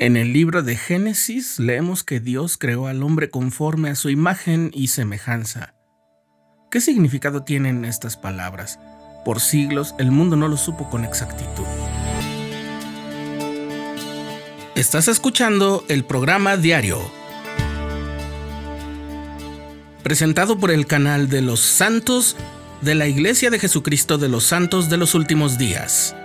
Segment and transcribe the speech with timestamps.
[0.00, 4.70] En el libro de Génesis leemos que Dios creó al hombre conforme a su imagen
[4.72, 5.74] y semejanza.
[6.70, 8.78] ¿Qué significado tienen estas palabras?
[9.26, 11.66] Por siglos el mundo no lo supo con exactitud.
[14.74, 16.98] Estás escuchando el programa diario,
[20.02, 22.38] presentado por el canal de los santos
[22.80, 26.16] de la Iglesia de Jesucristo de los Santos de los Últimos Días.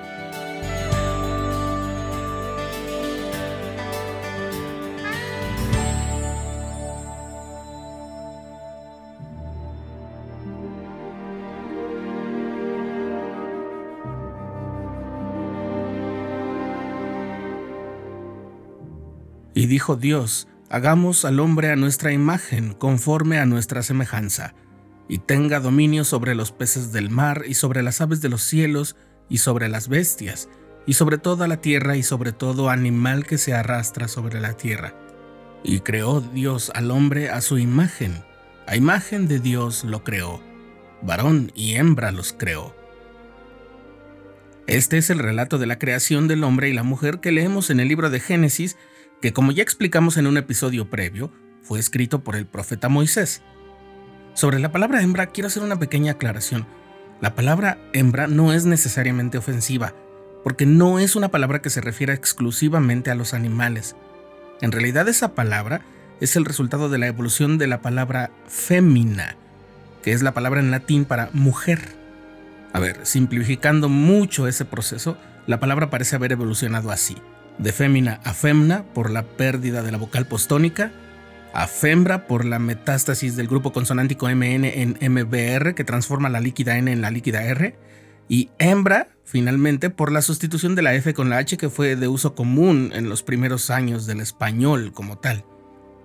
[19.55, 24.53] Y dijo Dios, hagamos al hombre a nuestra imagen, conforme a nuestra semejanza,
[25.07, 28.97] y tenga dominio sobre los peces del mar, y sobre las aves de los cielos,
[29.29, 30.49] y sobre las bestias,
[30.85, 34.93] y sobre toda la tierra, y sobre todo animal que se arrastra sobre la tierra.
[35.63, 38.25] Y creó Dios al hombre a su imagen,
[38.67, 40.41] a imagen de Dios lo creó,
[41.01, 42.75] varón y hembra los creó.
[44.67, 47.79] Este es el relato de la creación del hombre y la mujer que leemos en
[47.79, 48.75] el libro de Génesis,
[49.21, 53.41] que como ya explicamos en un episodio previo, fue escrito por el profeta Moisés.
[54.33, 56.67] Sobre la palabra hembra quiero hacer una pequeña aclaración.
[57.21, 59.93] La palabra hembra no es necesariamente ofensiva,
[60.43, 63.95] porque no es una palabra que se refiera exclusivamente a los animales.
[64.61, 65.81] En realidad esa palabra
[66.19, 69.37] es el resultado de la evolución de la palabra fémina,
[70.03, 71.95] que es la palabra en latín para mujer.
[72.73, 77.15] A ver, simplificando mucho ese proceso, la palabra parece haber evolucionado así
[77.57, 80.91] de fémina a femna por la pérdida de la vocal postónica,
[81.53, 86.77] a fembra por la metástasis del grupo consonántico MN en MBR que transforma la líquida
[86.77, 87.77] N en la líquida R,
[88.27, 92.07] y hembra, finalmente, por la sustitución de la F con la H que fue de
[92.07, 95.45] uso común en los primeros años del español como tal.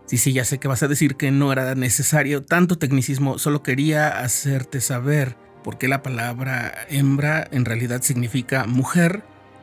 [0.07, 3.63] Sí, sí, ya sé que vas a decir que no era necesario tanto tecnicismo, solo
[3.63, 9.23] quería hacerte saber por qué la palabra hembra en realidad significa mujer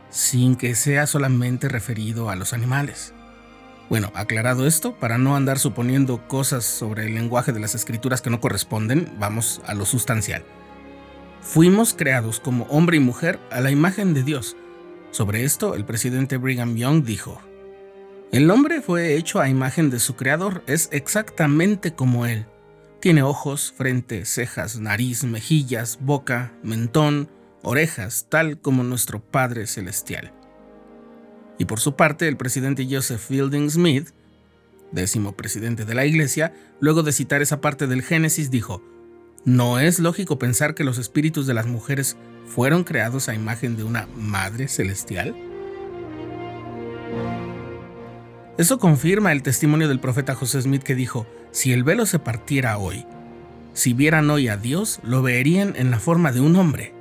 [0.09, 3.13] sin que sea solamente referido a los animales.
[3.90, 8.29] Bueno, aclarado esto, para no andar suponiendo cosas sobre el lenguaje de las escrituras que
[8.29, 10.44] no corresponden, vamos a lo sustancial.
[11.41, 14.57] Fuimos creados como hombre y mujer a la imagen de Dios.
[15.12, 17.41] Sobre esto, el presidente Brigham Young dijo,
[18.34, 22.46] El hombre fue hecho a imagen de su creador, es exactamente como él.
[23.00, 27.29] Tiene ojos, frente, cejas, nariz, mejillas, boca, mentón,
[27.67, 30.31] orejas, tal como nuestro Padre Celestial.
[31.57, 34.11] Y por su parte, el presidente Joseph Fielding Smith,
[34.91, 38.81] décimo presidente de la Iglesia, luego de citar esa parte del Génesis, dijo,
[39.44, 43.84] ¿no es lógico pensar que los espíritus de las mujeres fueron creados a imagen de
[43.84, 45.35] una Madre Celestial?
[48.57, 52.78] Eso confirma el testimonio del profeta José Smith que dijo, si el velo se partiera
[52.78, 53.05] hoy,
[53.73, 56.97] si vieran hoy a Dios, lo verían en la forma de un hombre.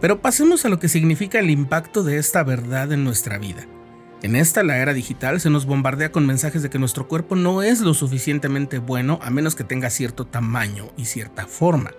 [0.00, 3.66] Pero pasemos a lo que significa el impacto de esta verdad en nuestra vida.
[4.22, 7.62] En esta, la era digital, se nos bombardea con mensajes de que nuestro cuerpo no
[7.62, 11.92] es lo suficientemente bueno a menos que tenga cierto tamaño y cierta forma.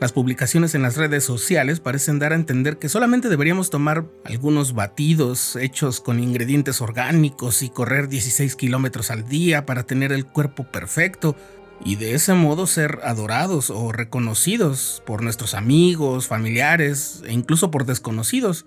[0.00, 4.72] Las publicaciones en las redes sociales parecen dar a entender que solamente deberíamos tomar algunos
[4.72, 10.70] batidos hechos con ingredientes orgánicos y correr 16 kilómetros al día para tener el cuerpo
[10.70, 11.34] perfecto,
[11.84, 17.86] y de ese modo ser adorados o reconocidos por nuestros amigos, familiares e incluso por
[17.86, 18.66] desconocidos.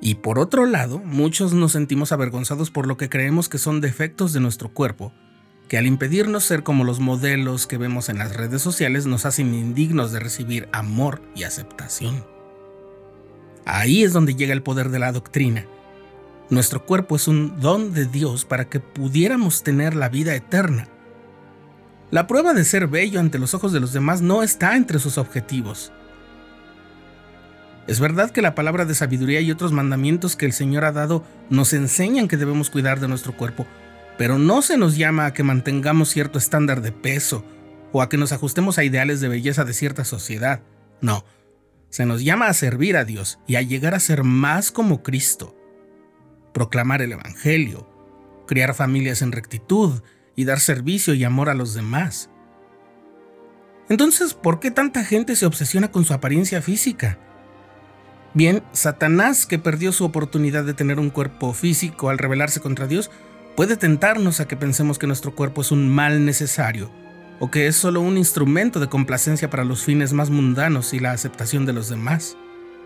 [0.00, 4.32] Y por otro lado, muchos nos sentimos avergonzados por lo que creemos que son defectos
[4.32, 5.12] de nuestro cuerpo,
[5.66, 9.52] que al impedirnos ser como los modelos que vemos en las redes sociales nos hacen
[9.52, 12.24] indignos de recibir amor y aceptación.
[13.64, 15.66] Ahí es donde llega el poder de la doctrina.
[16.48, 20.88] Nuestro cuerpo es un don de Dios para que pudiéramos tener la vida eterna
[22.10, 25.18] la prueba de ser bello ante los ojos de los demás no está entre sus
[25.18, 25.92] objetivos.
[27.86, 31.24] Es verdad que la palabra de sabiduría y otros mandamientos que el Señor ha dado
[31.48, 33.66] nos enseñan que debemos cuidar de nuestro cuerpo,
[34.18, 37.44] pero no se nos llama a que mantengamos cierto estándar de peso
[37.92, 40.60] o a que nos ajustemos a ideales de belleza de cierta sociedad.
[41.00, 41.24] No,
[41.88, 45.56] se nos llama a servir a Dios y a llegar a ser más como Cristo.
[46.52, 47.88] Proclamar el Evangelio,
[48.46, 50.02] criar familias en rectitud,
[50.38, 52.30] y dar servicio y amor a los demás.
[53.88, 57.18] Entonces, ¿por qué tanta gente se obsesiona con su apariencia física?
[58.34, 63.10] Bien, Satanás, que perdió su oportunidad de tener un cuerpo físico al rebelarse contra Dios,
[63.56, 66.88] puede tentarnos a que pensemos que nuestro cuerpo es un mal necesario,
[67.40, 71.10] o que es solo un instrumento de complacencia para los fines más mundanos y la
[71.10, 72.36] aceptación de los demás.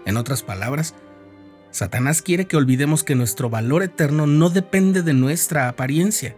[0.06, 0.94] En otras palabras,
[1.70, 6.34] Satanás quiere que olvidemos que nuestro valor eterno no depende de nuestra apariencia.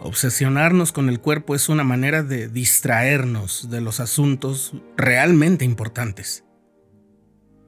[0.00, 6.44] Obsesionarnos con el cuerpo es una manera de distraernos de los asuntos realmente importantes.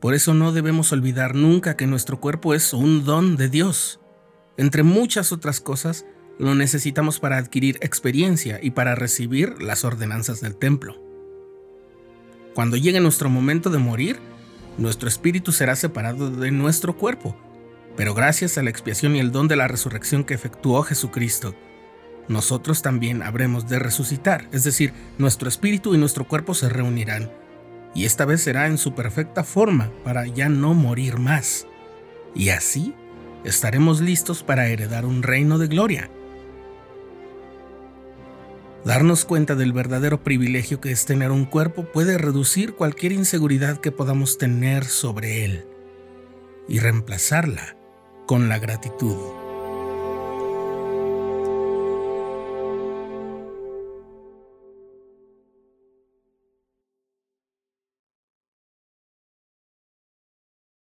[0.01, 4.01] Por eso no debemos olvidar nunca que nuestro cuerpo es un don de Dios.
[4.57, 6.07] Entre muchas otras cosas,
[6.39, 10.97] lo necesitamos para adquirir experiencia y para recibir las ordenanzas del templo.
[12.55, 14.21] Cuando llegue nuestro momento de morir,
[14.79, 17.37] nuestro espíritu será separado de nuestro cuerpo,
[17.97, 21.55] pero gracias a la expiación y el don de la resurrección que efectuó Jesucristo,
[22.29, 27.31] nosotros también habremos de resucitar, es decir, nuestro espíritu y nuestro cuerpo se reunirán,
[27.95, 31.67] y esta vez será en su perfecta forma para ya no morir más.
[32.35, 32.95] Y así
[33.45, 36.11] estaremos listos para heredar un reino de gloria.
[38.85, 43.93] Darnos cuenta del verdadero privilegio que es tener un cuerpo puede reducir cualquier inseguridad que
[43.93, 45.67] podamos tener sobre él
[46.67, 47.77] y reemplazarla
[48.27, 49.40] con la gratitud.